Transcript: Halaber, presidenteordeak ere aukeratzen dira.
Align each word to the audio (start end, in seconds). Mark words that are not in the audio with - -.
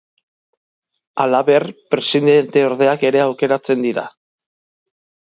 Halaber, 1.25 1.65
presidenteordeak 1.95 3.05
ere 3.11 3.21
aukeratzen 3.27 3.85
dira. 3.89 4.07